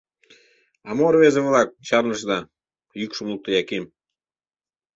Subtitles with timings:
[0.87, 2.39] —А мо, рвезе-влак, чарнышда?—
[2.99, 3.83] йӱкшым лукто Яким.